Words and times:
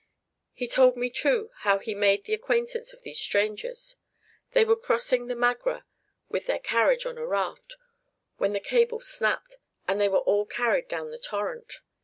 He 0.53 0.67
told 0.67 0.97
me, 0.97 1.11
too, 1.11 1.51
how 1.57 1.77
he 1.77 1.93
made 1.93 2.23
the 2.23 2.33
acquaintance 2.33 2.91
of 2.91 3.03
these 3.03 3.19
strangers. 3.19 3.97
They 4.53 4.65
were 4.65 4.75
crossing 4.75 5.27
the 5.27 5.35
Magra 5.35 5.85
with 6.27 6.47
their 6.47 6.57
carriage 6.57 7.05
on 7.05 7.19
a 7.19 7.27
raft, 7.27 7.75
when 8.37 8.53
the 8.53 8.59
cable 8.59 9.01
snapped, 9.01 9.57
and 9.87 10.01
they 10.01 10.09
were 10.09 10.17
all 10.17 10.47
carried 10.47 10.87
down 10.87 11.11
the 11.11 11.19
torrent. 11.19 11.81